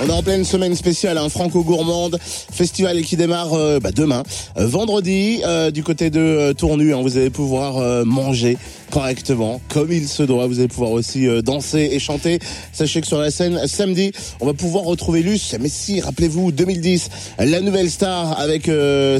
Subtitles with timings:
[0.00, 4.22] On est en pleine semaine spéciale, hein, franco-gourmande, festival qui démarre euh, bah, demain,
[4.56, 6.94] euh, vendredi, euh, du côté de Tournu.
[6.94, 8.58] hein, vous allez pouvoir manger
[8.92, 10.46] correctement, comme il se doit.
[10.46, 12.38] Vous allez pouvoir aussi danser et chanter.
[12.72, 15.56] Sachez que sur la scène, samedi, on va pouvoir retrouver Luce.
[15.60, 17.08] Mais si, rappelez-vous, 2010,
[17.38, 18.70] la nouvelle star avec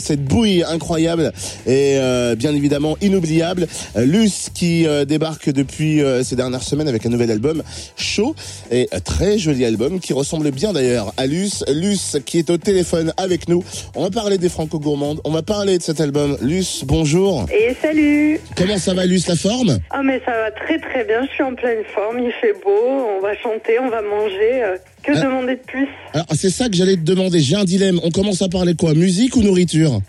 [0.00, 1.32] cette bouille incroyable
[1.66, 1.98] et
[2.36, 3.66] bien évidemment inoubliable.
[3.96, 7.62] Luce qui débarque depuis ces dernières semaines avec un nouvel album,
[7.96, 8.34] Chaud,
[8.70, 11.64] et un très joli album qui ressemble bien d'ailleurs à Luce.
[11.72, 13.62] Luce qui est au téléphone avec nous.
[13.94, 16.36] On va parler des Franco-Gourmandes, on va parler de cet album.
[16.42, 17.46] Luce, bonjour.
[17.52, 19.78] Et salut Comment ça va Luce, la forme?
[19.90, 23.16] Ah mais ça va très très bien, je suis en pleine forme, il fait beau,
[23.18, 25.20] on va chanter, on va manger, euh, que Ah.
[25.22, 25.88] demander de plus?
[26.12, 28.00] Alors c'est ça que j'allais te demander, j'ai un dilemme.
[28.02, 28.94] On commence à parler quoi?
[28.94, 30.00] Musique ou nourriture?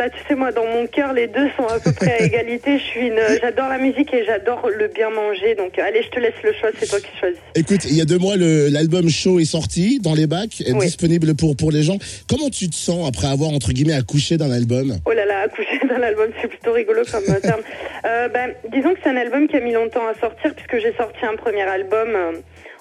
[0.00, 2.78] Là tu sais moi dans mon cœur les deux sont à peu près à égalité,
[2.78, 3.20] je suis une...
[3.40, 6.70] j'adore la musique et j'adore le bien manger, donc allez je te laisse le choix,
[6.78, 7.38] c'est toi qui choisis.
[7.54, 10.86] Écoute, il y a deux mois, l'album Show est sorti dans les bacs, est Oui.
[10.86, 11.98] disponible pour, pour les gens.
[12.28, 14.96] Comment tu te sens après avoir, entre guillemets, accouché d'un album?
[15.04, 17.60] Oh là là, accoucher d'un album, c'est plutôt rigolo comme terme.
[18.06, 20.94] Euh, ben, disons que c'est un album qui a mis longtemps à sortir puisque j'ai
[20.96, 22.32] sorti un premier album euh,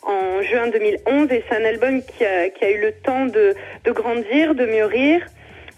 [0.03, 3.53] en juin 2011 et c'est un album qui a, qui a eu le temps de,
[3.85, 5.21] de grandir, de mûrir.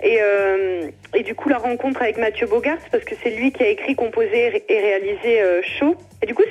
[0.04, 3.64] Et, euh, et du coup, la rencontre avec Mathieu Bogart, parce que c'est lui qui
[3.64, 5.62] a écrit, composé et réalisé euh,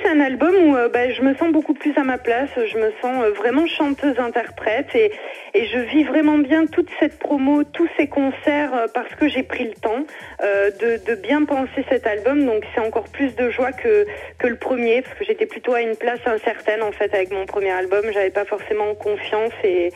[0.11, 2.49] un album où euh, bah, je me sens beaucoup plus à ma place.
[2.55, 5.11] Je me sens euh, vraiment chanteuse-interprète et,
[5.53, 9.43] et je vis vraiment bien toute cette promo, tous ces concerts, euh, parce que j'ai
[9.43, 10.05] pris le temps
[10.41, 12.45] de, bien penser cet album.
[12.45, 14.05] Donc, c'est encore plus de joie que,
[14.43, 17.69] le premier, parce que j'étais plutôt à une place incertaine en fait avec mon premier
[17.69, 18.01] album.
[18.13, 19.91] J'avais pas forcément confiance et,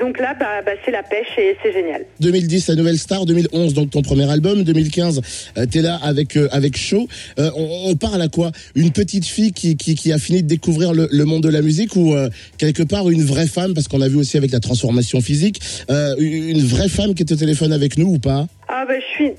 [0.00, 2.04] donc là, bah, bah, c'est la pêche et c'est génial.
[2.20, 3.26] 2010, la nouvelle star.
[3.26, 4.62] 2011, donc ton premier album.
[4.64, 5.20] 2015,
[5.56, 7.06] euh, t'es là avec avec Show.
[7.36, 8.50] On parle à quoi?
[8.74, 12.14] Une petite fille qui, qui, a fini de découvrir le, monde de la musique ou
[12.14, 15.60] euh, quelque part une vraie femme Parce qu'on a vu aussi avec la transformation physique,
[15.90, 18.46] euh, une vraie femme qui est au téléphone avec nous ou pas?
[18.68, 19.32] Ah bah je suis,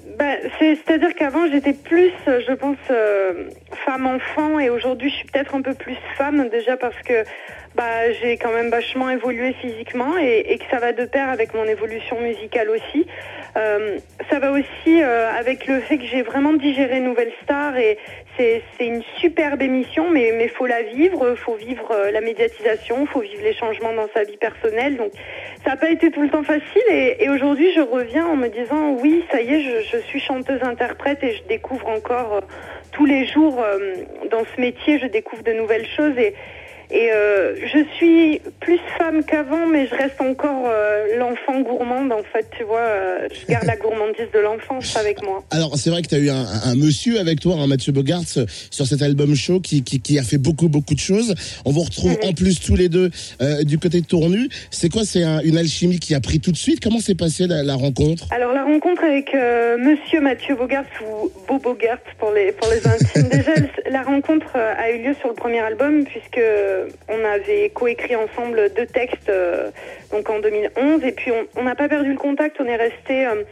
[0.60, 2.78] c'est, c'est-à-dire qu'avant j'étais plus, euh, je pense,
[3.86, 7.24] femme enfant et aujourd'hui je suis peut-être un peu plus femme déjà parce que
[7.80, 11.64] bah j'ai quand même vachement évolué physiquement et, que ça va de pair avec mon
[11.64, 13.08] évolution musicale aussi.
[13.56, 13.98] Euh,
[14.30, 17.98] ça va aussi euh, avec le fait que j'ai vraiment digéré Nouvelle Star et
[18.38, 23.22] c'est, une superbe émission mais mais faut la vivre, faut vivre euh, la médiatisation, faut
[23.22, 25.12] vivre les changements dans sa vie personnelle donc
[25.64, 28.92] ça n'a pas été tout le temps facile et, aujourd'hui je reviens en me disant
[29.02, 32.42] oui ça y est je, suis chanteuse interprète et je découvre encore
[32.92, 33.64] tous les jours
[34.30, 36.36] dans ce métier je découvre de nouvelles choses et
[36.92, 42.12] et euh, je suis plus femme qu'avant, mais je reste encore euh, l'enfant gourmande.
[42.12, 45.44] En fait, tu vois, euh, je garde la gourmandise de l'enfance avec moi.
[45.52, 48.22] Alors c'est vrai que tu as eu un, un monsieur avec toi, un Mathieu Bogart,
[48.38, 51.36] euh, sur cet album show qui, qui, qui a fait beaucoup beaucoup de choses.
[51.66, 53.10] On vous retrouve en plus tous les deux
[53.42, 54.50] euh, du côté de Tournu.
[54.72, 55.04] C'est quoi?
[55.06, 56.80] C'est un- une alchimie qui a pris tout de suite?
[56.82, 58.26] Comment s'est passée la, la rencontre?
[58.32, 62.86] Alors la rencontre avec euh, Monsieur Mathieu Bogart ou Beau Bogart pour les pour les
[62.88, 63.30] intimes.
[63.30, 63.49] Déjà,
[64.56, 66.42] euh, a eu lieu sur le premier album puisque
[67.08, 69.72] on avait coécrit ensemble deux textes euh,
[70.12, 72.58] donc en 2011 et puis on n'a pas perdu le contact.
[72.60, 73.44] On est resté euh,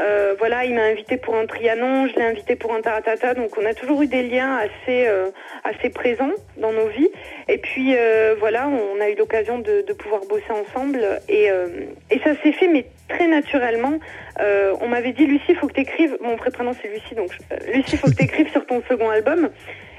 [0.00, 3.58] euh, voilà, il m'a invité pour un Trianon, je l'ai invité pour un Taratata, donc
[3.58, 5.30] on a toujours eu des liens assez euh,
[5.62, 7.10] assez présents dans nos vies.
[7.48, 11.66] Et puis euh, voilà, on a eu l'occasion de, de pouvoir bosser ensemble et, euh,
[12.10, 13.98] et ça s'est fait mais très naturellement.
[14.40, 16.16] Euh, on m'avait dit Lucie, faut que t'écrives.
[16.22, 19.50] Mon prénom c'est Lucie, donc euh, Lucie, faut que t'écrives sur ton second album.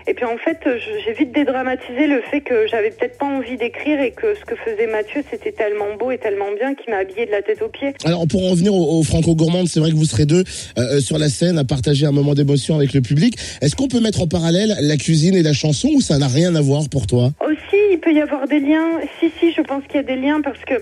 [0.08, 0.60] Et puis en fait,
[1.06, 4.56] j'ai vite dédramatisé le fait que j'avais peut-être pas envie d'écrire et que ce que
[4.56, 7.70] faisait Mathieu, c'était tellement beau et tellement bien qu'il m'a habillé de la tête aux
[7.70, 7.94] pieds.
[8.06, 10.44] Alors pour en revenir au, au Franco Gourmande, c'est vrai que vous serez deux
[10.78, 13.38] euh, sur la scène à partager un moment d'émotion avec le public.
[13.62, 16.56] Est-ce qu'on peut mettre en parallèle la cuisine et la chanson ou ça n'a rien
[16.56, 17.32] à voir pour toi?
[17.46, 19.00] Aussi, il peut y avoir des liens.
[19.20, 20.76] Si, si, je pense qu'il y a des liens parce que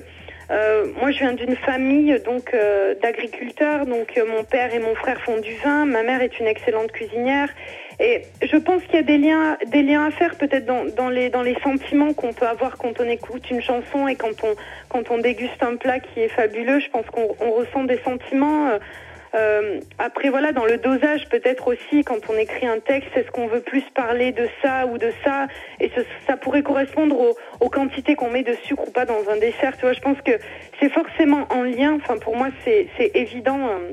[0.52, 3.86] euh, moi, je viens d'une famille donc euh, d'agriculteurs.
[3.86, 5.86] Donc, euh, mon père et mon frère font du vin.
[5.86, 7.50] Ma mère est une excellente cuisinière.
[8.00, 11.10] Et je pense qu'il y a des liens, des liens à faire peut-être dans, dans
[11.10, 14.56] les dans les sentiments qu'on peut avoir quand on écoute une chanson et quand on
[14.88, 16.80] quand on déguste un plat qui est fabuleux.
[16.80, 18.80] Je pense qu'on on ressent des sentiments.
[19.36, 23.48] Euh, après voilà, dans le dosage peut-être aussi, quand on écrit un texte, est-ce qu'on
[23.48, 25.48] veut plus parler de ça ou de ça?
[25.80, 25.92] Et
[26.28, 29.76] ça pourrait correspondre aux, quantités qu'on met de sucre ou pas dans un dessert.
[29.78, 30.32] Tu vois, je pense que
[30.80, 31.94] c'est forcément en lien.
[31.96, 33.70] Enfin, pour moi, c'est évident.
[33.70, 33.92] euh,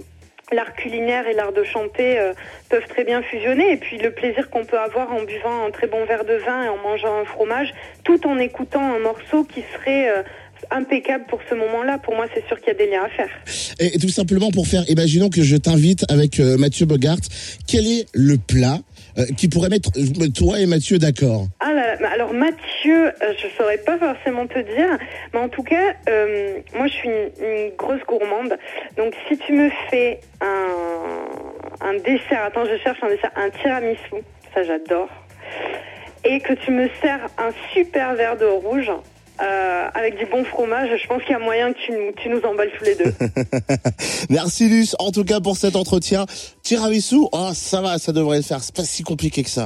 [0.53, 2.33] L'art culinaire et l'art de chanter euh,
[2.71, 3.73] peuvent très bien fusionner.
[3.73, 6.63] Et puis le plaisir qu'on peut avoir en buvant un très bon verre de vin
[6.63, 7.75] et en mangeant un fromage,
[8.05, 10.23] tout en écoutant un morceau qui serait euh,
[10.71, 11.99] impeccable pour ce moment-là.
[11.99, 13.31] Pour moi, c'est sûr qu'il y a des liens à faire.
[13.79, 17.19] Et, et tout simplement pour faire, imaginons que je t'invite avec euh, Mathieu Bogart,
[17.67, 18.79] quel est le plat
[19.19, 21.47] euh, qui pourrait mettre euh, toi et Mathieu d'accord?
[21.61, 24.99] Ah là là, mais alors Mathieu, je saurais pas forcément te dire,
[25.33, 25.95] mais en tout cas,
[26.75, 28.57] moi je suis une, une grosse gourmande.
[28.97, 34.23] Donc si tu me fais un, un dessert, attends, je cherche un dessert, un tiramisu,
[34.55, 35.09] ça j'adore,
[36.25, 38.91] et que tu me sers un super verre de rouge.
[39.43, 42.29] Euh, avec du bon fromage, je pense qu'il y a moyen que tu, nous- tu
[42.29, 43.13] nous emballes tous les deux.
[44.31, 46.27] Merci Luce, en tout cas pour cet entretien.
[46.63, 49.65] Tiramisu, oh ça va, ça devrait le faire, c'est pas si compliqué que ça.